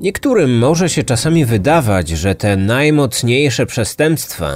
[0.00, 4.52] Niektórym może się czasami wydawać, że te najmocniejsze przestępstwa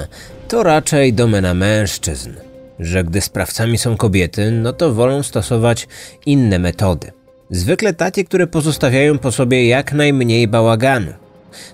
[0.48, 2.30] to raczej domena mężczyzn,
[2.78, 5.88] że gdy sprawcami są kobiety, no to wolą stosować
[6.26, 7.12] inne metody.
[7.50, 11.12] Zwykle takie, które pozostawiają po sobie jak najmniej bałaganu.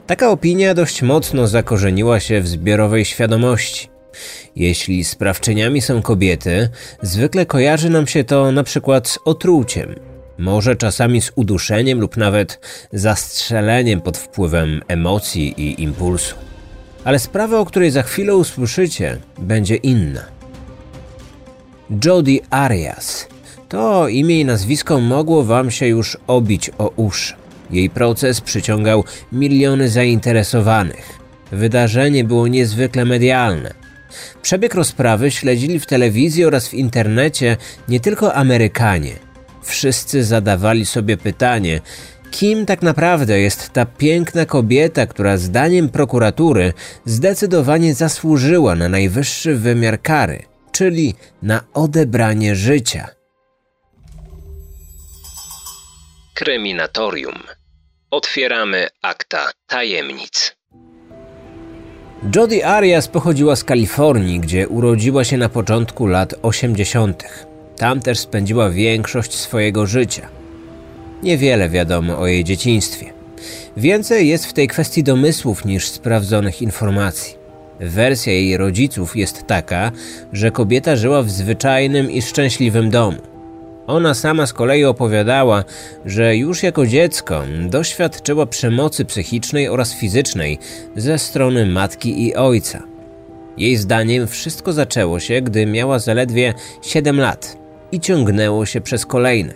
[0.06, 3.88] Taka opinia dość mocno zakorzeniła się w zbiorowej świadomości.
[4.56, 6.68] Jeśli sprawczyniami są kobiety,
[7.02, 9.94] zwykle kojarzy nam się to na przykład z otruciem,
[10.38, 12.60] może czasami z uduszeniem lub nawet
[12.92, 16.34] zastrzeleniem pod wpływem emocji i impulsu.
[17.04, 20.20] Ale sprawa, o której za chwilę usłyszycie, będzie inna.
[22.04, 23.28] Jodi Arias.
[23.68, 27.34] To imię i nazwisko mogło wam się już obić o uszy.
[27.70, 31.18] Jej proces przyciągał miliony zainteresowanych.
[31.52, 33.74] Wydarzenie było niezwykle medialne.
[34.42, 37.56] Przebieg rozprawy śledzili w telewizji oraz w internecie
[37.88, 39.27] nie tylko Amerykanie.
[39.68, 41.80] Wszyscy zadawali sobie pytanie,
[42.30, 46.72] kim tak naprawdę jest ta piękna kobieta, która zdaniem prokuratury
[47.04, 53.08] zdecydowanie zasłużyła na najwyższy wymiar kary, czyli na odebranie życia.
[56.34, 57.38] Kryminatorium.
[58.10, 60.56] Otwieramy akta tajemnic.
[62.36, 67.47] Jodi Arias pochodziła z Kalifornii, gdzie urodziła się na początku lat 80.
[67.78, 70.28] Tam też spędziła większość swojego życia.
[71.22, 73.06] Niewiele wiadomo o jej dzieciństwie.
[73.76, 77.34] Więcej jest w tej kwestii domysłów niż sprawdzonych informacji.
[77.80, 79.92] Wersja jej rodziców jest taka,
[80.32, 83.18] że kobieta żyła w zwyczajnym i szczęśliwym domu.
[83.86, 85.64] Ona sama z kolei opowiadała,
[86.04, 90.58] że już jako dziecko doświadczyła przemocy psychicznej oraz fizycznej
[90.96, 92.82] ze strony matki i ojca.
[93.58, 97.58] Jej zdaniem wszystko zaczęło się, gdy miała zaledwie 7 lat
[97.92, 99.54] i ciągnęło się przez kolejne.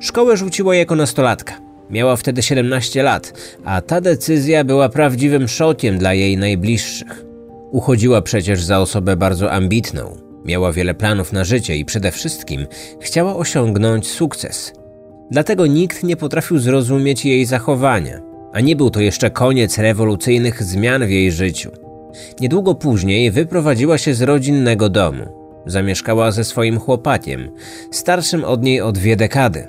[0.00, 1.54] Szkołę rzuciła jako nastolatka.
[1.90, 3.32] Miała wtedy 17 lat,
[3.64, 7.24] a ta decyzja była prawdziwym szokiem dla jej najbliższych.
[7.70, 12.66] Uchodziła przecież za osobę bardzo ambitną, Miała wiele planów na życie i przede wszystkim
[13.00, 14.72] chciała osiągnąć sukces.
[15.30, 18.20] Dlatego nikt nie potrafił zrozumieć jej zachowania,
[18.52, 21.70] a nie był to jeszcze koniec rewolucyjnych zmian w jej życiu.
[22.40, 25.43] Niedługo później wyprowadziła się z rodzinnego domu.
[25.66, 27.50] Zamieszkała ze swoim chłopakiem,
[27.90, 29.66] starszym od niej o dwie dekady.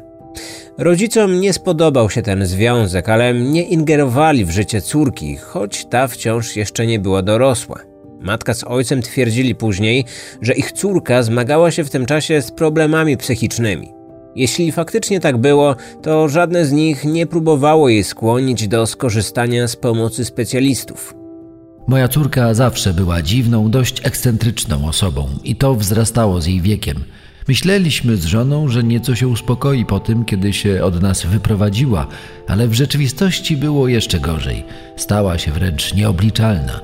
[0.77, 6.55] Rodzicom nie spodobał się ten związek, ale nie ingerowali w życie córki, choć ta wciąż
[6.55, 7.79] jeszcze nie była dorosła.
[8.19, 10.05] Matka z ojcem twierdzili później,
[10.41, 13.93] że ich córka zmagała się w tym czasie z problemami psychicznymi.
[14.35, 19.75] Jeśli faktycznie tak było, to żadne z nich nie próbowało jej skłonić do skorzystania z
[19.75, 21.24] pomocy specjalistów.
[21.87, 27.03] Moja córka zawsze była dziwną, dość ekscentryczną osobą i to wzrastało z jej wiekiem.
[27.47, 32.07] Myśleliśmy z żoną, że nieco się uspokoi po tym, kiedy się od nas wyprowadziła,
[32.47, 34.63] ale w rzeczywistości było jeszcze gorzej.
[34.95, 36.81] Stała się wręcz nieobliczalna.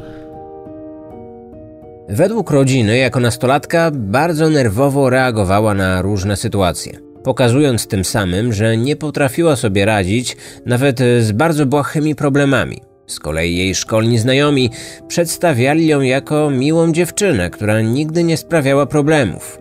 [2.10, 8.96] Według rodziny, jako nastolatka, bardzo nerwowo reagowała na różne sytuacje, pokazując tym samym, że nie
[8.96, 12.91] potrafiła sobie radzić nawet z bardzo błahymi problemami.
[13.12, 14.70] Z kolei jej szkolni znajomi
[15.08, 19.60] przedstawiali ją jako miłą dziewczynę, która nigdy nie sprawiała problemów.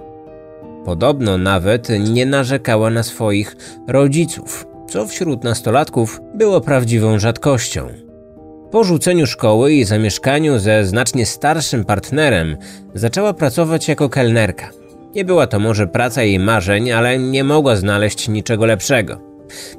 [0.84, 3.56] Podobno nawet nie narzekała na swoich
[3.89, 7.89] rodziców, co wśród nastolatków było prawdziwą rzadkością.
[8.71, 12.56] Po rzuceniu szkoły i zamieszkaniu ze znacznie starszym partnerem,
[12.94, 14.71] zaczęła pracować jako kelnerka.
[15.15, 19.29] Nie była to może praca jej marzeń, ale nie mogła znaleźć niczego lepszego.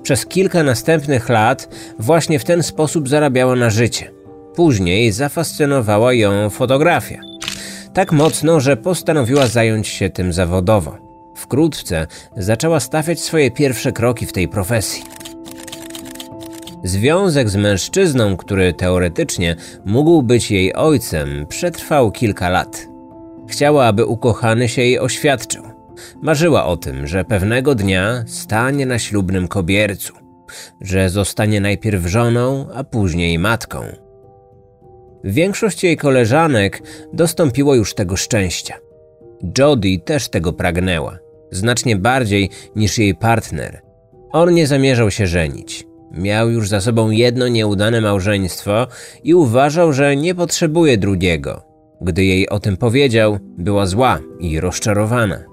[0.03, 4.11] Przez kilka następnych lat właśnie w ten sposób zarabiała na życie.
[4.55, 7.19] Później zafascynowała ją fotografia.
[7.93, 10.97] Tak mocno, że postanowiła zająć się tym zawodowo.
[11.35, 15.03] Wkrótce zaczęła stawiać swoje pierwsze kroki w tej profesji.
[16.83, 19.55] Związek z mężczyzną, który teoretycznie
[19.85, 22.87] mógł być jej ojcem, przetrwał kilka lat.
[23.49, 25.80] Chciała, aby ukochany się jej oświadczył.
[26.21, 30.13] Marzyła o tym, że pewnego dnia stanie na ślubnym kobiercu,
[30.81, 33.79] że zostanie najpierw żoną, a później matką.
[35.23, 36.81] Większość jej koleżanek
[37.13, 38.75] dostąpiło już tego szczęścia.
[39.57, 41.17] Jodie też tego pragnęła,
[41.51, 43.81] znacznie bardziej niż jej partner.
[44.31, 45.87] On nie zamierzał się żenić.
[46.11, 48.87] Miał już za sobą jedno nieudane małżeństwo
[49.23, 51.63] i uważał, że nie potrzebuje drugiego.
[52.01, 55.50] Gdy jej o tym powiedział, była zła i rozczarowana.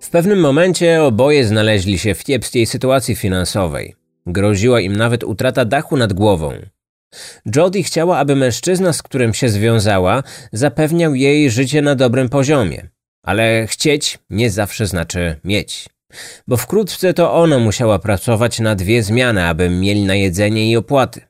[0.00, 3.94] W pewnym momencie oboje znaleźli się w kiepskiej sytuacji finansowej.
[4.26, 6.52] Groziła im nawet utrata dachu nad głową.
[7.56, 10.22] Jodie chciała, aby mężczyzna, z którym się związała,
[10.52, 12.88] zapewniał jej życie na dobrym poziomie.
[13.22, 15.88] Ale chcieć nie zawsze znaczy mieć.
[16.46, 21.20] bo wkrótce to ona musiała pracować na dwie zmiany, aby mieli na jedzenie i opłaty.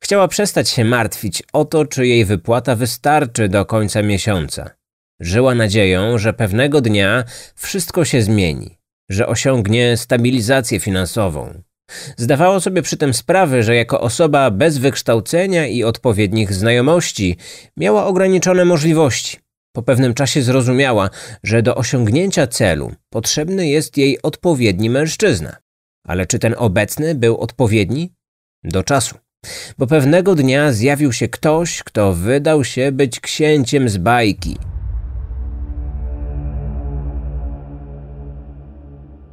[0.00, 4.75] Chciała przestać się martwić o to, czy jej wypłata wystarczy do końca miesiąca.
[5.20, 7.24] Żyła nadzieją, że pewnego dnia
[7.54, 8.78] wszystko się zmieni,
[9.10, 11.62] że osiągnie stabilizację finansową.
[12.16, 17.36] Zdawało sobie przy tym sprawę, że jako osoba bez wykształcenia i odpowiednich znajomości
[17.76, 19.38] miała ograniczone możliwości.
[19.72, 21.10] Po pewnym czasie zrozumiała,
[21.42, 25.56] że do osiągnięcia celu potrzebny jest jej odpowiedni mężczyzna.
[26.06, 28.12] Ale czy ten obecny był odpowiedni?
[28.64, 29.14] Do czasu.
[29.78, 34.56] Bo pewnego dnia zjawił się ktoś, kto wydał się być księciem z bajki.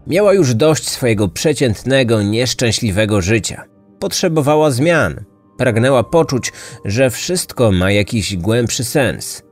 [0.07, 3.63] Miała już dość swojego przeciętnego, nieszczęśliwego życia.
[3.99, 5.23] Potrzebowała zmian.
[5.57, 6.51] Pragnęła poczuć,
[6.85, 9.43] że wszystko ma jakiś głębszy sens.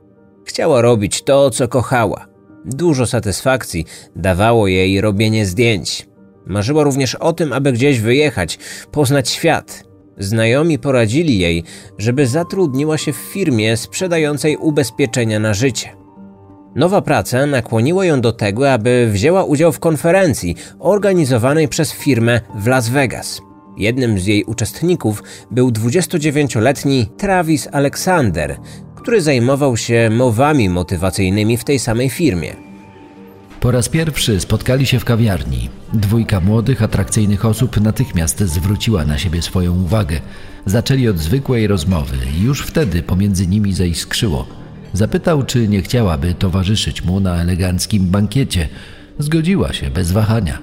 [0.44, 2.26] Chciała robić to, co kochała.
[2.64, 6.08] Dużo satysfakcji dawało jej robienie zdjęć.
[6.46, 8.58] Marzyła również o tym, aby gdzieś wyjechać,
[8.90, 9.84] poznać świat.
[10.18, 11.64] Znajomi poradzili jej,
[11.98, 16.01] żeby zatrudniła się w firmie sprzedającej ubezpieczenia na życie.
[16.74, 22.66] Nowa praca nakłoniła ją do tego, aby wzięła udział w konferencji organizowanej przez firmę w
[22.66, 23.40] Las Vegas.
[23.76, 28.56] Jednym z jej uczestników był 29-letni Travis Alexander,
[28.94, 32.56] który zajmował się mowami motywacyjnymi w tej samej firmie.
[33.60, 35.70] Po raz pierwszy spotkali się w kawiarni.
[35.92, 40.20] Dwójka młodych, atrakcyjnych osób natychmiast zwróciła na siebie swoją uwagę.
[40.66, 44.61] Zaczęli od zwykłej rozmowy i już wtedy pomiędzy nimi zaiskrzyło.
[44.92, 48.68] Zapytał, czy nie chciałaby towarzyszyć mu na eleganckim bankiecie.
[49.18, 50.58] Zgodziła się bez wahania.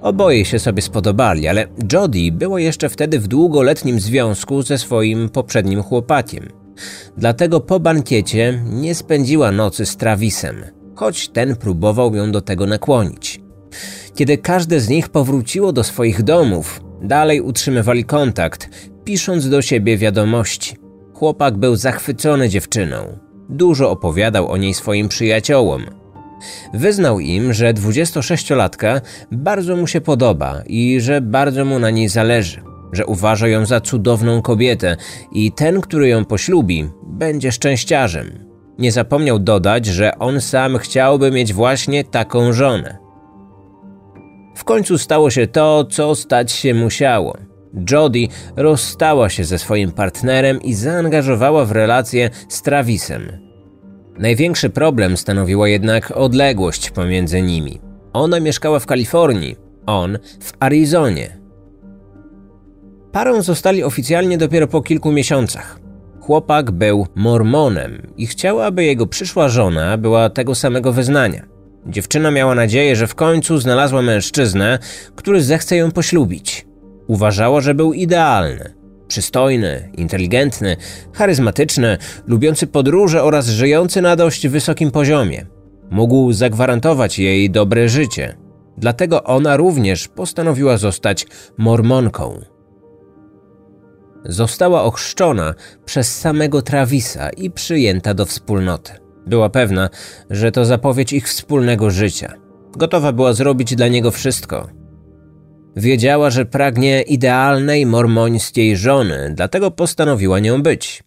[0.00, 5.82] Oboje się sobie spodobali, ale Jodie była jeszcze wtedy w długoletnim związku ze swoim poprzednim
[5.82, 6.48] chłopakiem.
[7.16, 10.56] Dlatego po bankiecie nie spędziła nocy z Travisem,
[10.94, 13.40] choć ten próbował ją do tego nakłonić.
[14.14, 18.70] Kiedy każde z nich powróciło do swoich domów, dalej utrzymywali kontakt,
[19.04, 20.87] pisząc do siebie wiadomości.
[21.18, 23.18] Chłopak był zachwycony dziewczyną.
[23.48, 25.82] Dużo opowiadał o niej swoim przyjaciołom.
[26.74, 29.00] Wyznał im, że 26-latka
[29.32, 32.62] bardzo mu się podoba i że bardzo mu na niej zależy,
[32.92, 34.96] że uważa ją za cudowną kobietę
[35.32, 38.44] i ten, który ją poślubi, będzie szczęściarzem.
[38.78, 42.98] Nie zapomniał dodać, że on sam chciałby mieć właśnie taką żonę.
[44.56, 47.47] W końcu stało się to, co stać się musiało.
[47.90, 53.48] Jodie rozstała się ze swoim partnerem i zaangażowała w relację z Travisem.
[54.18, 57.80] Największy problem stanowiła jednak odległość pomiędzy nimi.
[58.12, 59.56] Ona mieszkała w Kalifornii,
[59.86, 61.38] on w Arizonie.
[63.12, 65.80] Parą zostali oficjalnie dopiero po kilku miesiącach.
[66.20, 71.46] Chłopak był mormonem i chciał, aby jego przyszła żona była tego samego wyznania.
[71.86, 74.78] Dziewczyna miała nadzieję, że w końcu znalazła mężczyznę,
[75.14, 76.67] który zechce ją poślubić.
[77.08, 78.74] Uważała, że był idealny.
[79.08, 80.76] Przystojny, inteligentny,
[81.12, 85.46] charyzmatyczny, lubiący podróże oraz żyjący na dość wysokim poziomie.
[85.90, 88.36] Mógł zagwarantować jej dobre życie.
[88.76, 91.26] Dlatego ona również postanowiła zostać
[91.56, 92.40] mormonką.
[94.24, 98.92] Została ochrzczona przez samego Travisa i przyjęta do wspólnoty.
[99.26, 99.90] Była pewna,
[100.30, 102.34] że to zapowiedź ich wspólnego życia.
[102.76, 104.68] Gotowa była zrobić dla niego wszystko,
[105.76, 111.02] Wiedziała, że pragnie idealnej mormońskiej żony, dlatego postanowiła nią być.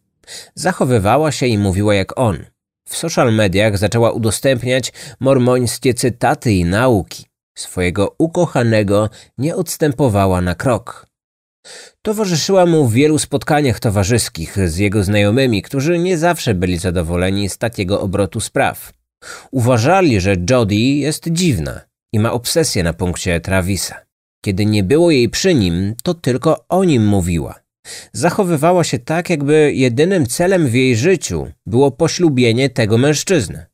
[0.56, 2.46] Zachowywała się i mówiła jak on.
[2.90, 7.26] W social mediach zaczęła udostępniać mormońskie cytaty i nauki.
[7.58, 11.08] Swojego ukochanego nie odstępowała na krok.
[12.02, 17.58] Towarzyszyła mu w wielu spotkaniach towarzyskich z jego znajomymi, którzy nie zawsze byli zadowoleni z
[17.58, 18.94] takiego obrotu spraw.
[19.52, 21.82] Uważali, że Jodie jest dziwna
[22.14, 24.11] i ma obsesję na punkcie Travisa.
[24.42, 27.60] Kiedy nie było jej przy nim, to tylko o nim mówiła.
[28.14, 33.66] Zachowywała się tak, jakby jedynym celem w jej życiu było poślubienie tego mężczyzny.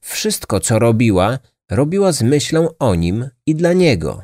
[0.00, 1.38] Wszystko, co robiła,
[1.70, 4.22] robiła z myślą o nim i dla niego.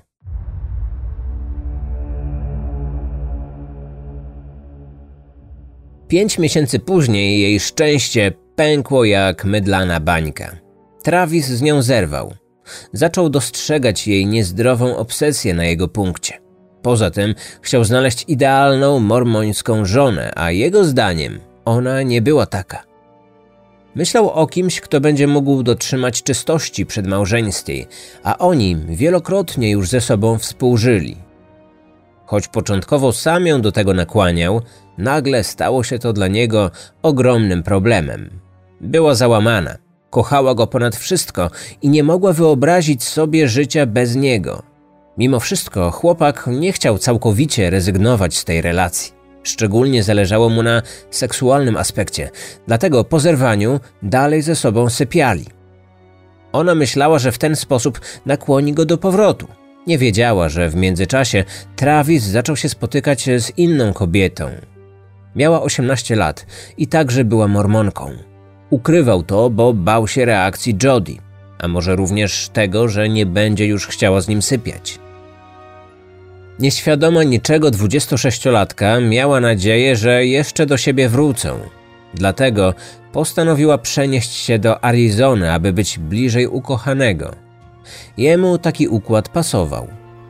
[6.08, 10.56] Pięć miesięcy później jej szczęście pękło jak mydlana bańka.
[11.02, 12.34] Travis z nią zerwał
[12.92, 16.38] zaczął dostrzegać jej niezdrową obsesję na jego punkcie.
[16.82, 22.82] Poza tym chciał znaleźć idealną mormońską żonę, a jego zdaniem ona nie była taka.
[23.94, 27.86] Myślał o kimś, kto będzie mógł dotrzymać czystości przedmałżeńskiej,
[28.22, 31.16] a oni wielokrotnie już ze sobą współżyli.
[32.26, 34.62] Choć początkowo sam ją do tego nakłaniał,
[34.98, 36.70] nagle stało się to dla niego
[37.02, 38.30] ogromnym problemem.
[38.80, 39.89] Była załamana.
[40.10, 41.50] Kochała go ponad wszystko
[41.82, 44.62] i nie mogła wyobrazić sobie życia bez niego.
[45.18, 49.12] Mimo wszystko chłopak nie chciał całkowicie rezygnować z tej relacji.
[49.42, 52.30] Szczególnie zależało mu na seksualnym aspekcie,
[52.66, 55.46] dlatego po zerwaniu dalej ze sobą sypiali.
[56.52, 59.46] Ona myślała, że w ten sposób nakłoni go do powrotu.
[59.86, 61.44] Nie wiedziała, że w międzyczasie
[61.76, 64.50] Travis zaczął się spotykać z inną kobietą.
[65.36, 66.46] Miała 18 lat
[66.78, 68.29] i także była mormonką.
[68.70, 71.16] Ukrywał to, bo bał się reakcji Jody,
[71.58, 74.98] a może również tego, że nie będzie już chciała z nim sypiać.
[76.58, 81.58] Nieświadoma niczego 26-latka miała nadzieję, że jeszcze do siebie wrócą.
[82.14, 82.74] Dlatego
[83.12, 87.34] postanowiła przenieść się do Arizony, aby być bliżej ukochanego.
[88.16, 89.86] Jemu taki układ pasował.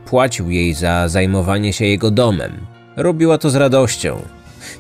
[0.07, 2.67] Płacił jej za zajmowanie się jego domem.
[2.97, 4.23] Robiła to z radością.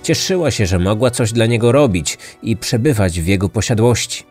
[0.02, 4.24] Cieszyła się, że mogła coś dla niego robić i przebywać w jego posiadłości.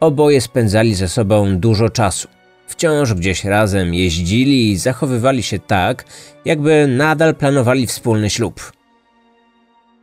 [0.00, 2.28] Oboje spędzali ze sobą dużo czasu.
[2.66, 6.04] Wciąż gdzieś razem jeździli i zachowywali się tak,
[6.44, 8.72] jakby nadal planowali wspólny ślub.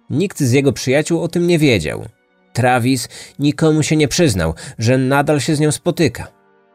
[0.09, 2.05] Nikt z jego przyjaciół o tym nie wiedział.
[2.53, 6.27] Travis nikomu się nie przyznał, że nadal się z nią spotyka.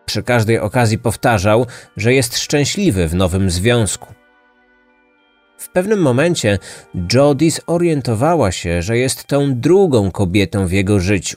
[0.07, 1.67] Przy każdej okazji powtarzał,
[1.97, 4.20] że jest szczęśliwy w nowym związku.
[5.61, 6.59] W pewnym momencie
[7.13, 11.37] Jodie zorientowała się, że jest tą drugą kobietą w jego życiu.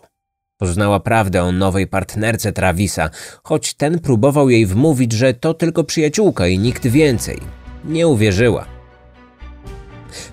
[0.57, 3.09] Poznała prawdę o nowej partnerce Travisa,
[3.43, 7.39] choć ten próbował jej wmówić, że to tylko przyjaciółka i nikt więcej.
[7.85, 8.65] Nie uwierzyła.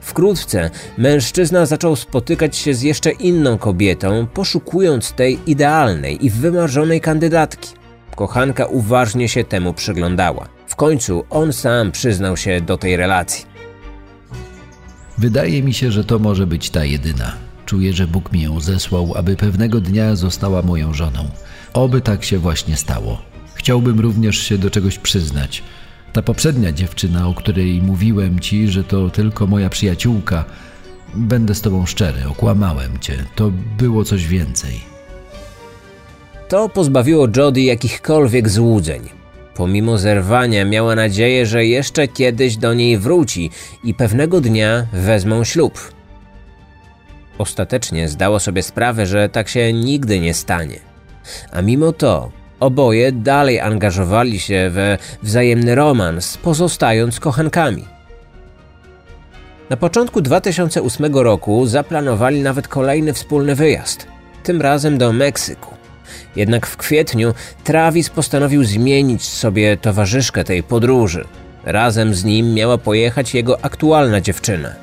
[0.01, 7.71] Wkrótce mężczyzna zaczął spotykać się z jeszcze inną kobietą, poszukując tej idealnej i wymarzonej kandydatki.
[8.17, 10.49] Kochanka uważnie się temu przyglądała.
[10.67, 13.50] W końcu on sam przyznał się do tej relacji.
[15.21, 17.33] Wydaje mi się, że to może być ta jedyna.
[17.67, 21.29] Czuję, że Bóg mi ją zesłał, aby pewnego dnia została moją żoną.
[21.73, 23.23] Oby tak się właśnie stało.
[23.55, 25.63] Chciałbym również się do czegoś przyznać.
[26.13, 30.45] Ta poprzednia dziewczyna, o której mówiłem ci, że to tylko moja przyjaciółka,
[31.15, 33.25] będę z tobą szczery, okłamałem cię.
[33.37, 34.81] To było coś więcej.
[36.49, 39.20] To pozbawiło Jody jakichkolwiek złudzeń.
[39.61, 43.51] Pomimo zerwania miała nadzieję, że jeszcze kiedyś do niej wróci
[43.85, 45.93] i pewnego dnia wezmą ślub.
[47.39, 50.81] Ostatecznie zdała sobie sprawę, że tak się nigdy nie stanie.
[51.53, 57.85] A mimo to oboje dalej angażowali się we wzajemny romans, pozostając kochankami.
[59.71, 64.07] Na początku 2008 roku zaplanowali nawet kolejny wspólny wyjazd,
[64.43, 65.80] tym razem do Meksyku.
[66.37, 67.35] Jednak w kwietniu
[67.65, 71.25] Travis postanowił zmienić sobie towarzyszkę tej podróży.
[71.65, 74.75] Razem z nim miała pojechać jego aktualna dziewczyna.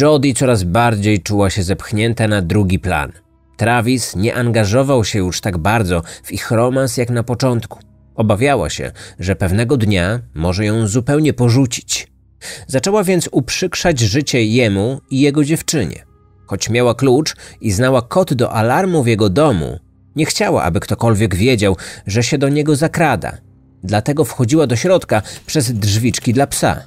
[0.00, 3.12] Jodie coraz bardziej czuła się zepchnięta na drugi plan.
[3.56, 7.78] Travis nie angażował się już tak bardzo w ich romans jak na początku.
[8.14, 12.12] Obawiała się, że pewnego dnia może ją zupełnie porzucić.
[12.66, 16.11] Zaczęła więc uprzykrzać życie jemu i jego dziewczynie.
[16.52, 19.78] Choć miała klucz i znała kod do alarmu w jego domu,
[20.16, 23.38] nie chciała, aby ktokolwiek wiedział, że się do niego zakrada.
[23.84, 26.82] Dlatego wchodziła do środka przez drzwiczki dla psa.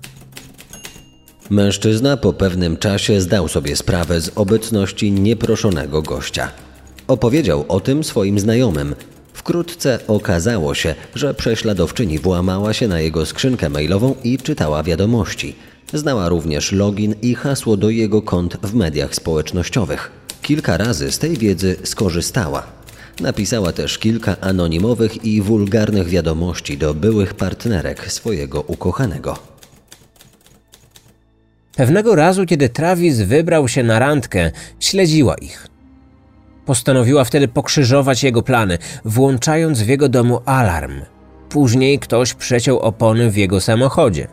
[1.50, 6.52] Mężczyzna po pewnym czasie zdał sobie sprawę z obecności nieproszonego gościa.
[7.08, 8.96] Opowiedział o tym swoim znajomym.
[9.34, 15.56] Wkrótce okazało się, że prześladowczyni włamała się na jego skrzynkę mailową i czytała wiadomości.
[15.94, 20.12] Znała również login i hasło do jego kont w mediach społecznościowych.
[20.42, 22.64] Kilka razy z tej wiedzy skorzystała.
[23.20, 29.38] Napisała też kilka anonimowych i wulgarnych wiadomości do byłych partnerek swojego ukochanego.
[31.76, 35.68] Pewnego razu, kiedy Travis wybrał się na randkę, śledziła ich.
[36.66, 41.02] Postanowiła wtedy pokrzyżować jego plany, włączając w jego domu alarm.
[41.50, 44.28] Później ktoś przeciął opony w jego samochodzie.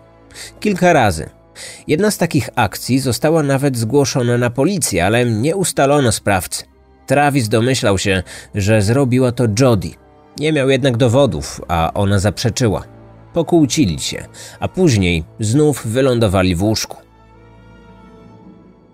[0.60, 1.41] Kilka razy.
[1.86, 6.64] Jedna z takich akcji została nawet zgłoszona na policję, ale nie ustalono sprawcy.
[7.06, 8.22] Travis domyślał się,
[8.54, 9.90] że zrobiła to Jody.
[10.38, 12.84] Nie miał jednak dowodów, a ona zaprzeczyła.
[13.32, 14.24] Pokłócili się,
[14.60, 16.96] a później znów wylądowali w łóżku.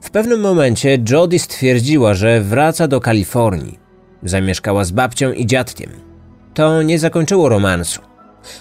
[0.01, 3.79] W pewnym momencie Jody stwierdziła, że wraca do Kalifornii.
[4.23, 5.91] Zamieszkała z babcią i dziadkiem.
[6.55, 8.01] To nie zakończyło romansu.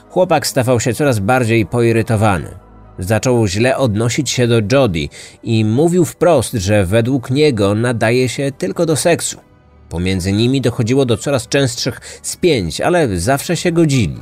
[0.10, 2.67] Chłopak stawał się coraz bardziej poirytowany.
[3.00, 5.10] Zaczął źle odnosić się do Jody
[5.44, 9.38] i mówił wprost, że według niego nadaje się tylko do seksu.
[9.90, 14.18] Pomiędzy nimi dochodziło do coraz częstszych spięć, ale zawsze się godzili.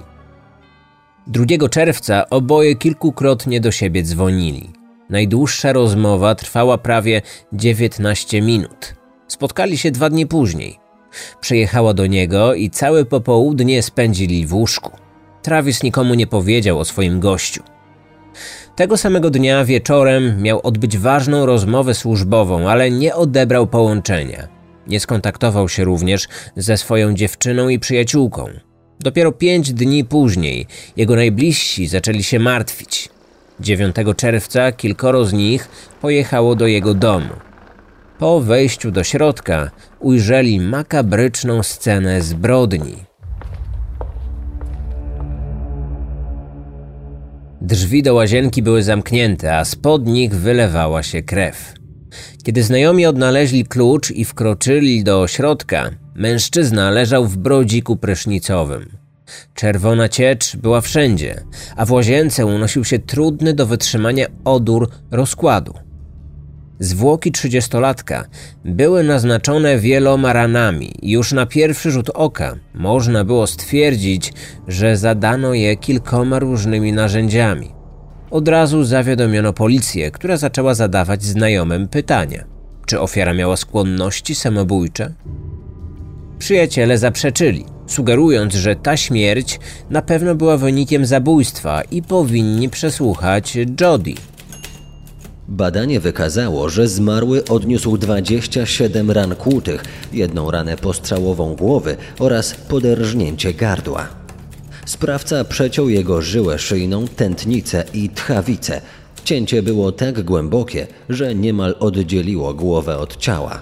[1.27, 4.69] 2 czerwca oboje kilkukrotnie do siebie dzwonili.
[5.09, 7.21] Najdłuższa rozmowa trwała prawie
[7.53, 8.95] 19 minut.
[9.27, 10.79] Spotkali się dwa dni później.
[11.41, 14.91] Przyjechała do niego i całe popołudnie spędzili w łóżku.
[15.41, 17.63] Travis nikomu nie powiedział o swoim gościu.
[18.75, 24.47] Tego samego dnia wieczorem miał odbyć ważną rozmowę służbową, ale nie odebrał połączenia.
[24.87, 28.49] Nie skontaktował się również ze swoją dziewczyną i przyjaciółką.
[28.99, 30.67] Dopiero pięć dni później
[30.97, 33.09] jego najbliżsi zaczęli się martwić.
[33.59, 35.69] 9 czerwca kilkoro z nich
[36.01, 37.33] pojechało do jego domu.
[38.19, 42.95] Po wejściu do środka ujrzeli makabryczną scenę zbrodni.
[47.65, 51.73] Drzwi do łazienki były zamknięte, a spod nich wylewała się krew.
[52.43, 58.97] Kiedy znajomi odnaleźli klucz i wkroczyli do środka, mężczyzna leżał w brodziku prysznicowym.
[59.53, 61.43] Czerwona ciecz była wszędzie,
[61.75, 65.84] a w łazience unosił się trudny do wytrzymania odór rozkładu.
[66.79, 68.25] Zwłoki trzydziestolatka
[68.65, 74.33] były naznaczone wieloma ranami już na pierwszy rzut oka można było stwierdzić,
[74.67, 77.71] że zadano je kilkoma różnymi narzędziami.
[78.31, 82.43] Od razu zawiadomiono policję, która zaczęła zadawać znajomym pytania.
[82.85, 85.13] Czy ofiara miała skłonności samobójcze?
[86.39, 94.13] Przyjaciele zaprzeczyli, sugerując, że ta śmierć na pewno była wynikiem zabójstwa i powinni przesłuchać Jody.
[95.47, 99.83] Badanie wykazało, że zmarły odniósł 27 ran kłutych,
[100.13, 104.07] jedną ranę postrzałową głowy oraz poderżnięcie gardła.
[104.85, 108.81] Sprawca przeciął jego żyłę szyjną, tętnicę i tchawicę.
[109.23, 113.61] Cięcie było tak głębokie, że niemal oddzieliło głowę od ciała.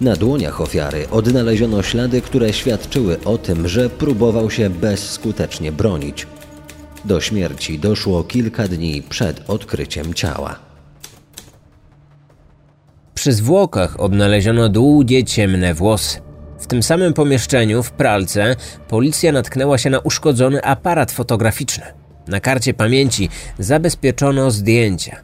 [0.00, 6.26] Na dłoniach ofiary odnaleziono ślady, które świadczyły o tym, że próbował się bezskutecznie bronić.
[7.04, 10.65] Do śmierci doszło kilka dni przed odkryciem ciała.
[13.26, 16.20] Przy zwłokach odnaleziono długie, ciemne włosy.
[16.58, 18.56] W tym samym pomieszczeniu, w pralce,
[18.88, 21.84] policja natknęła się na uszkodzony aparat fotograficzny.
[22.28, 25.16] Na karcie pamięci zabezpieczono zdjęcia.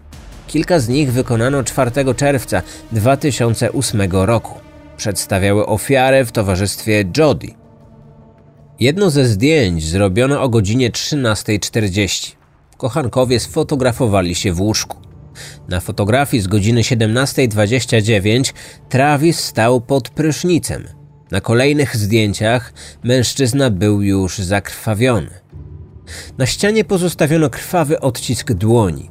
[0.47, 4.55] Kilka z nich wykonano 4 czerwca 2008 roku.
[4.97, 7.49] Przedstawiały ofiarę w towarzystwie Jody.
[8.81, 12.33] Jedno ze zdjęć zrobiono o godzinie 13.40.
[12.77, 15.12] Kochankowie sfotografowali się w łóżku.
[15.69, 18.53] Na fotografii z godziny 17.29
[18.89, 20.85] Travis stał pod prysznicem.
[21.31, 22.73] Na kolejnych zdjęciach
[23.05, 25.31] mężczyzna był już zakrwawiony.
[26.39, 29.11] Na ścianie pozostawiono krwawy odcisk dłoni.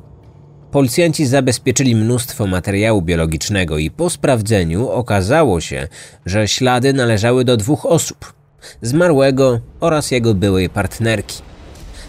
[0.72, 5.88] Policjanci zabezpieczyli mnóstwo materiału biologicznego i po sprawdzeniu okazało się,
[6.26, 8.34] że ślady należały do dwóch osób:
[8.82, 11.42] zmarłego oraz jego byłej partnerki.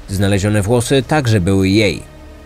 [0.08, 2.02] Znalezione włosy także były jej.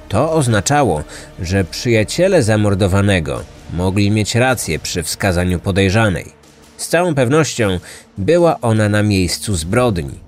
[0.09, 1.03] To oznaczało,
[1.43, 3.43] że przyjaciele zamordowanego
[3.73, 6.33] mogli mieć rację przy wskazaniu podejrzanej.
[6.77, 7.81] Z całą pewnością
[8.19, 10.27] była ona na miejscu zbrodni.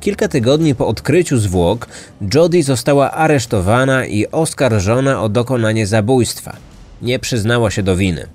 [0.00, 1.86] Kilka tygodni po odkryciu zwłok,
[2.34, 6.56] Jody została aresztowana i oskarżona o dokonanie zabójstwa.
[7.02, 8.26] Nie przyznała się do winy.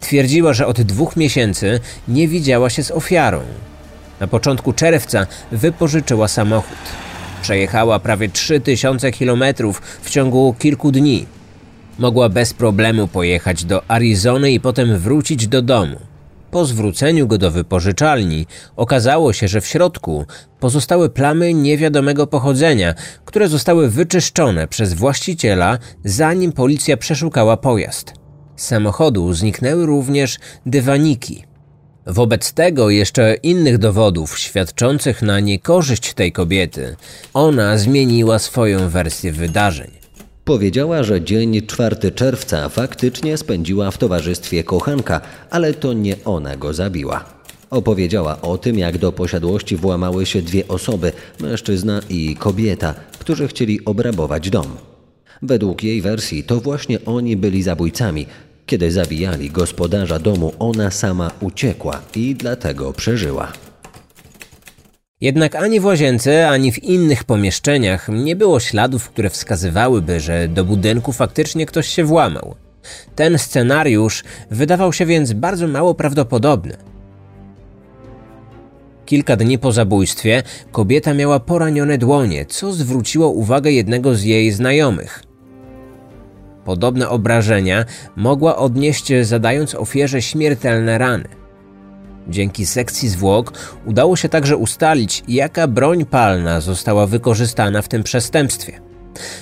[0.00, 3.40] Twierdziła, że od dwóch miesięcy nie widziała się z ofiarą.
[4.20, 6.78] Na początku czerwca wypożyczyła samochód.
[7.42, 9.44] Przejechała prawie 3000 km
[10.02, 11.26] w ciągu kilku dni.
[11.98, 15.96] Mogła bez problemu pojechać do Arizony i potem wrócić do domu.
[16.50, 20.26] Po zwróceniu go do wypożyczalni okazało się, że w środku
[20.60, 28.14] pozostały plamy niewiadomego pochodzenia, które zostały wyczyszczone przez właściciela, zanim policja przeszukała pojazd.
[28.56, 31.49] Z samochodu zniknęły również dywaniki.
[32.12, 36.96] Wobec tego jeszcze innych dowodów świadczących na niekorzyść tej kobiety,
[37.34, 39.90] ona zmieniła swoją wersję wydarzeń.
[40.44, 45.20] Powiedziała, że dzień 4 czerwca faktycznie spędziła w towarzystwie kochanka,
[45.50, 47.24] ale to nie ona go zabiła.
[47.70, 53.84] Opowiedziała o tym, jak do posiadłości włamały się dwie osoby, mężczyzna i kobieta, którzy chcieli
[53.84, 54.76] obrabować dom.
[55.42, 58.26] Według jej wersji to właśnie oni byli zabójcami.
[58.70, 63.52] Kiedy zabijali gospodarza domu, ona sama uciekła i dlatego przeżyła.
[65.20, 70.64] Jednak ani w łazience, ani w innych pomieszczeniach nie było śladów, które wskazywałyby, że do
[70.64, 72.54] budynku faktycznie ktoś się włamał.
[73.14, 76.76] Ten scenariusz wydawał się więc bardzo mało prawdopodobny.
[79.06, 85.29] Kilka dni po zabójstwie kobieta miała poranione dłonie, co zwróciło uwagę jednego z jej znajomych.
[86.70, 87.84] Podobne obrażenia
[88.16, 91.28] mogła odnieść zadając ofierze śmiertelne rany.
[92.28, 93.52] Dzięki sekcji zwłok
[93.86, 98.80] udało się także ustalić, jaka broń palna została wykorzystana w tym przestępstwie.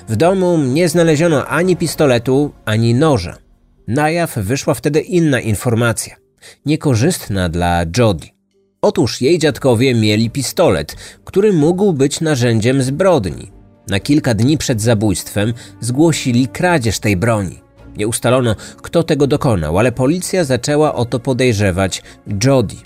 [0.09, 3.37] W domu nie znaleziono ani pistoletu, ani noża.
[3.89, 6.17] Na jaw wyszła wtedy inna informacja,
[6.67, 8.27] niekorzystna dla Jody.
[8.83, 13.58] Otóż jej dziadkowie mieli pistolet, który mógł być narzędziem zbrodni.
[13.89, 17.61] Na kilka dni przed zabójstwem zgłosili kradzież tej broni.
[17.97, 22.03] Nie ustalono, kto tego dokonał, ale policja zaczęła o to podejrzewać
[22.45, 22.77] Jody.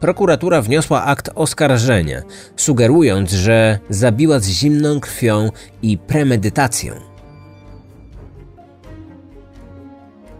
[0.00, 2.22] Prokuratura wniosła akt oskarżenia,
[2.56, 5.50] sugerując, że zabiła z zimną krwią
[5.82, 6.94] i premedytacją.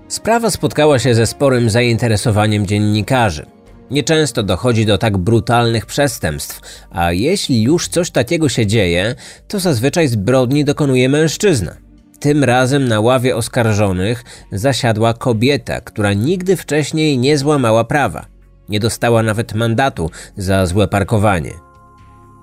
[0.09, 3.56] Sprawa spotkała się ze sporym zainteresowaniem dziennikarzy.
[3.91, 9.15] Nieczęsto dochodzi do tak brutalnych przestępstw, a jeśli już coś takiego się dzieje,
[9.49, 11.77] to zazwyczaj zbrodni dokonuje mężczyzna.
[12.21, 18.27] Tym razem na ławie oskarżonych zasiadła kobieta, która nigdy wcześniej nie złamała prawa.
[18.69, 21.53] Nie dostała nawet mandatu za złe parkowanie.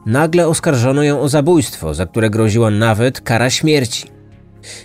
[0.06, 4.08] Nagle oskarżono ją o zabójstwo, za które groziła nawet kara śmierci.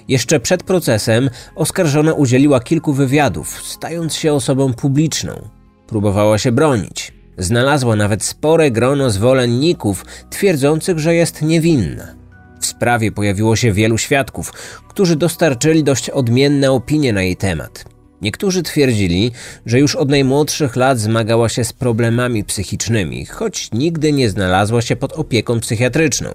[0.09, 5.58] Jeszcze przed procesem oskarżona udzieliła kilku wywiadów, stając się osobą publiczną.
[5.89, 7.13] Próbowała się bronić.
[7.39, 12.15] Znalazła nawet spore grono zwolenników twierdzących, że jest niewinna.
[12.61, 14.53] W sprawie pojawiło się wielu świadków,
[14.89, 17.85] którzy dostarczyli dość odmienne opinie na jej temat.
[18.23, 19.33] Niektórzy twierdzili,
[19.67, 24.97] że już od najmłodszych lat zmagała się z problemami psychicznymi, choć nigdy nie znalazła się
[24.97, 26.31] pod opieką psychiatryczną.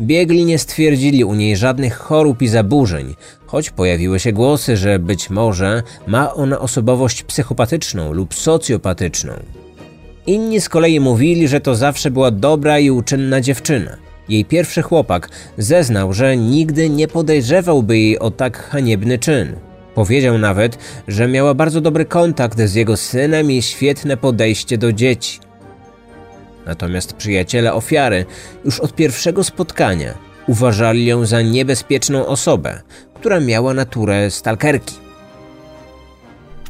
[0.00, 3.14] Biegli nie stwierdzili u niej żadnych chorób i zaburzeń,
[3.46, 9.32] choć pojawiły się głosy, że być może ma ona osobowość psychopatyczną lub socjopatyczną.
[10.26, 13.96] Inni z kolei mówili, że to zawsze była dobra i uczynna dziewczyna.
[14.28, 19.56] Jej pierwszy chłopak zeznał, że nigdy nie podejrzewałby jej o tak haniebny czyn.
[19.94, 25.49] Powiedział nawet, że miała bardzo dobry kontakt z jego synem i świetne podejście do dzieci.
[26.66, 28.26] Natomiast przyjaciele ofiary
[28.64, 30.14] już od pierwszego spotkania
[30.46, 32.82] uważali ją za niebezpieczną osobę,
[33.14, 34.94] która miała naturę stalkerki.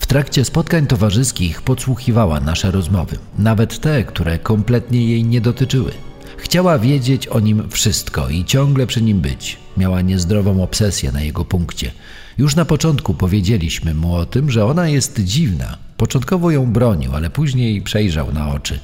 [0.00, 5.92] W trakcie spotkań towarzyskich podsłuchiwała nasze rozmowy, nawet te, które kompletnie jej nie dotyczyły.
[6.36, 9.58] Chciała wiedzieć o nim wszystko i ciągle przy nim być.
[9.76, 11.90] Miała niezdrową obsesję na jego punkcie.
[12.38, 15.76] Już na początku powiedzieliśmy mu o tym, że ona jest dziwna.
[15.96, 18.80] Początkowo ją bronił, ale później przejrzał na oczy.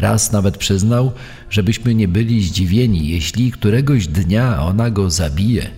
[0.00, 1.12] Raz nawet przyznał,
[1.50, 5.70] żebyśmy nie byli zdziwieni, jeśli któregoś dnia ona go zabije.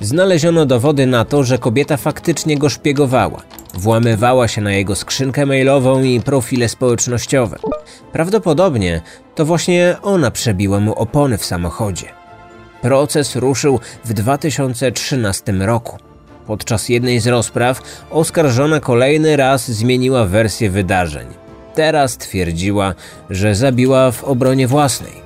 [0.00, 3.42] Znaleziono dowody na to, że kobieta faktycznie go szpiegowała.
[3.74, 7.58] Włamywała się na jego skrzynkę mailową i profile społecznościowe.
[8.12, 9.02] Prawdopodobnie
[9.34, 12.06] to właśnie ona przebiła mu opony w samochodzie.
[12.82, 15.98] Proces ruszył w 2013 roku.
[16.46, 17.80] Podczas jednej z rozpraw
[18.10, 21.43] oskarżona kolejny raz zmieniła wersję wydarzeń.
[21.74, 22.94] Teraz twierdziła,
[23.30, 25.24] że zabiła w obronie własnej.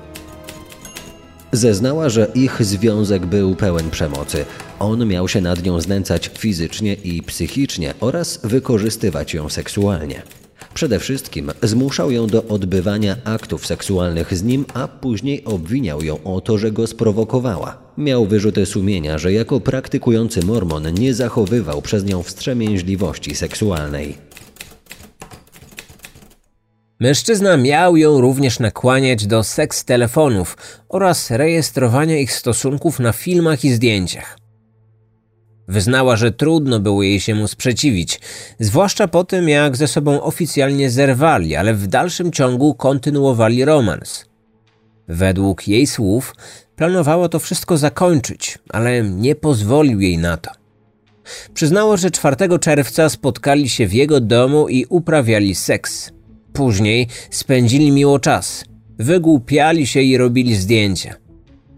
[1.51, 4.45] Zeznała, że ich związek był pełen przemocy.
[4.79, 10.21] On miał się nad nią znęcać fizycznie i psychicznie oraz wykorzystywać ją seksualnie.
[10.73, 16.41] Przede wszystkim zmuszał ją do odbywania aktów seksualnych z nim, a później obwiniał ją o
[16.41, 17.77] to, że go sprowokowała.
[17.97, 24.28] Miał wyrzuty sumienia, że jako praktykujący mormon nie zachowywał przez nią wstrzemięźliwości seksualnej.
[26.99, 30.57] Mężczyzna miał ją również nakłaniać do seks telefonów
[30.89, 34.37] oraz rejestrowania ich stosunków na filmach i zdjęciach.
[35.67, 38.21] Wyznała, że trudno było jej się mu sprzeciwić,
[38.59, 44.25] zwłaszcza po tym, jak ze sobą oficjalnie zerwali, ale w dalszym ciągu kontynuowali romans.
[45.07, 46.35] Według jej słów
[46.75, 50.51] planowała to wszystko zakończyć, ale nie pozwolił jej na to.
[51.53, 56.11] Przyznała, że 4 czerwca spotkali się w jego domu i uprawiali seks.
[56.53, 58.65] Później spędzili miło czas.
[58.99, 61.15] Wygłupiali się i robili zdjęcia.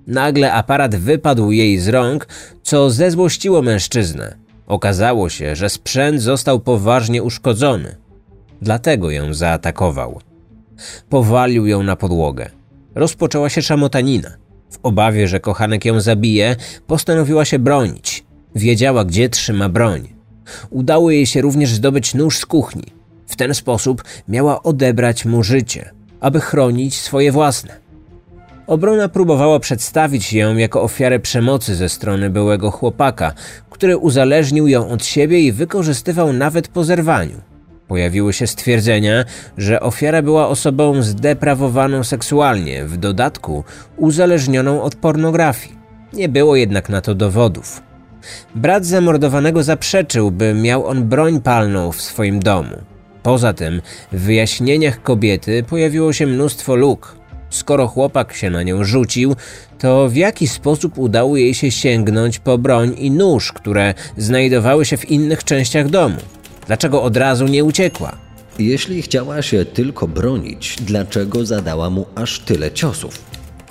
[0.08, 2.28] Nagle aparat wypadł jej z rąk,
[2.64, 4.36] co zezłościło mężczyznę.
[4.68, 7.96] Okazało się, że sprzęt został poważnie uszkodzony.
[8.62, 10.22] Dlatego ją zaatakował.
[11.10, 12.50] Powalił ją na podłogę.
[12.96, 14.30] Rozpoczęła się szamotanina.
[14.70, 16.56] W obawie, że kochanek ją zabije,
[16.88, 18.24] postanowiła się bronić.
[18.56, 20.10] Wiedziała, gdzie trzyma broń.
[20.70, 23.01] Udało jej się również zdobyć nóż z kuchni.
[23.32, 27.74] W ten sposób miała odebrać mu życie, aby chronić swoje własne.
[28.68, 33.34] Obrona próbowała przedstawić ją jako ofiarę przemocy ze strony byłego chłopaka,
[33.70, 37.42] który uzależnił ją od siebie i wykorzystywał nawet po zerwaniu.
[37.88, 39.26] Pojawiły się stwierdzenia,
[39.58, 43.64] że ofiara była osobą zdeprawowaną seksualnie, w dodatku
[43.98, 45.76] uzależnioną od pornografii.
[46.14, 47.82] Nie było jednak na to dowodów.
[48.56, 52.76] Brat zamordowanego zaprzeczył, by miał on broń palną w swoim domu.
[53.24, 53.82] Poza tym
[54.12, 57.16] w wyjaśnieniach kobiety pojawiło się mnóstwo luk.
[57.50, 59.36] Skoro chłopak się na nią rzucił,
[59.80, 64.98] to w jaki sposób udało jej się sięgnąć po broń i nóż, które znajdowały się
[64.98, 66.18] w innych częściach domu?
[66.68, 68.18] Dlaczego od razu nie uciekła?
[68.60, 73.22] Jeśli chciała się tylko bronić, dlaczego zadała mu aż tyle ciosów?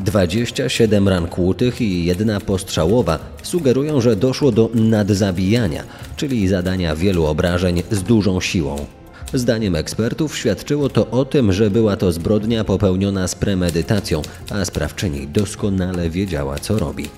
[0.00, 5.84] 27 ran kłutych i jedna postrzałowa sugerują, że doszło do nadzabijania,
[6.16, 8.86] czyli zadania wielu obrażeń z dużą siłą.
[9.34, 15.28] Zdaniem ekspertów świadczyło to o tym, że była to zbrodnia popełniona z premedytacją, a sprawczyni
[15.28, 17.08] doskonale wiedziała, co robi.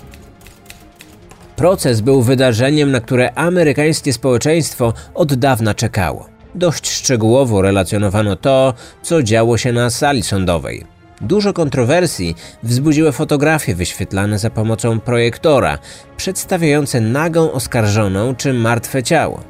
[1.57, 6.29] Proces był wydarzeniem, na które amerykańskie społeczeństwo od dawna czekało.
[6.55, 10.85] Dość szczegółowo relacjonowano to, co działo się na sali sądowej.
[11.21, 15.79] Dużo kontrowersji wzbudziły fotografie wyświetlane za pomocą projektora,
[16.17, 19.41] przedstawiające nagą oskarżoną czy martwe ciało.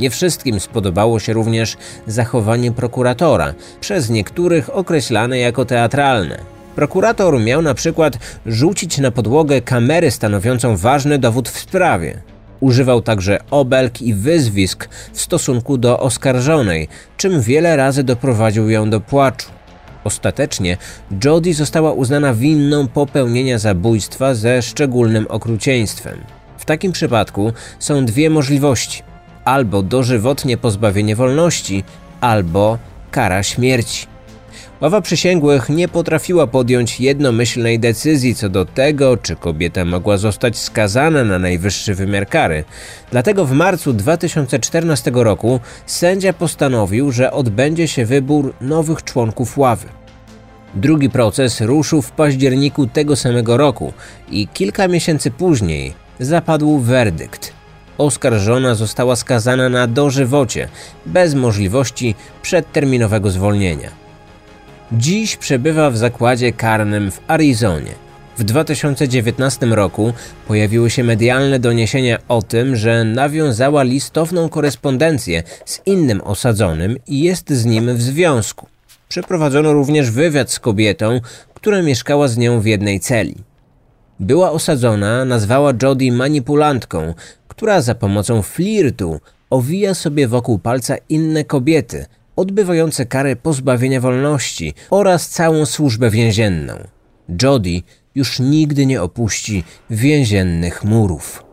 [0.00, 6.38] Nie wszystkim spodobało się również zachowanie prokuratora, przez niektórych określane jako teatralne.
[6.74, 12.22] Prokurator miał na przykład rzucić na podłogę kamerę stanowiącą ważny dowód w sprawie.
[12.60, 19.00] Używał także obelg i wyzwisk w stosunku do oskarżonej, czym wiele razy doprowadził ją do
[19.00, 19.48] płaczu.
[20.04, 20.76] Ostatecznie
[21.24, 26.18] Jodie została uznana winną popełnienia zabójstwa ze szczególnym okrucieństwem.
[26.58, 29.09] W takim przypadku są dwie możliwości:
[29.44, 31.84] albo dożywotnie pozbawienie wolności,
[32.20, 32.78] albo
[33.10, 34.06] kara śmierci.
[34.80, 41.24] Ława przysięgłych nie potrafiła podjąć jednomyślnej decyzji co do tego, czy kobieta mogła zostać skazana
[41.24, 42.64] na najwyższy wymiar kary.
[43.10, 49.86] Dlatego w marcu 2014 roku sędzia postanowił, że odbędzie się wybór nowych członków ławy.
[50.74, 53.92] Drugi proces ruszył w październiku tego samego roku
[54.30, 57.59] i kilka miesięcy później zapadł werdykt.
[58.00, 60.68] Oskarżona została skazana na dożywocie,
[61.06, 63.90] bez możliwości przedterminowego zwolnienia.
[64.92, 67.94] Dziś przebywa w zakładzie karnym w Arizonie.
[68.38, 70.12] W 2019 roku
[70.48, 77.50] pojawiły się medialne doniesienia o tym, że nawiązała listowną korespondencję z innym osadzonym i jest
[77.50, 78.66] z nim w związku.
[79.08, 81.20] Przeprowadzono również wywiad z kobietą,
[81.54, 83.34] która mieszkała z nią w jednej celi.
[84.20, 87.14] Była osadzona, nazwała Jodie manipulantką,
[87.60, 89.20] która za pomocą flirtu
[89.50, 96.74] owija sobie wokół palca inne kobiety, odbywające karę pozbawienia wolności oraz całą służbę więzienną.
[97.42, 97.80] Jodie
[98.14, 101.44] już nigdy nie opuści więziennych murów.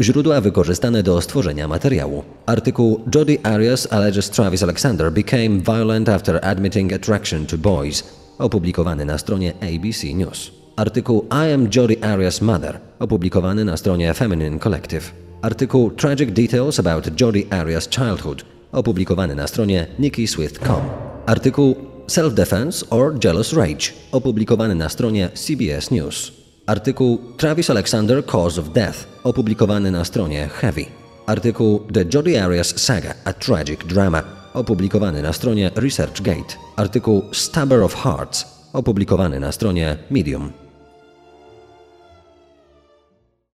[0.00, 2.24] Źródła wykorzystane do stworzenia materiału.
[2.46, 8.04] Artykuł Jody Arias alleges Travis Alexander became violent after admitting attraction to boys,
[8.38, 10.61] opublikowany na stronie ABC News.
[10.76, 15.02] Artykuł I am Jody Arias' mother, opublikowany na stronie Feminine Collective.
[15.42, 20.80] Artykuł Tragic Details about Jody Arias' childhood, opublikowany na stronie nikkiswift.com.
[21.26, 26.32] Artykuł Self-Defense or Jealous Rage, opublikowany na stronie CBS News.
[26.66, 30.84] Artykuł Travis Alexander Cause of Death, opublikowany na stronie Heavy.
[31.26, 34.22] Artykuł The Jody Arias Saga, a Tragic Drama,
[34.54, 36.56] opublikowany na stronie ResearchGate.
[36.76, 40.61] Artykuł Stabber of Hearts, opublikowany na stronie Medium.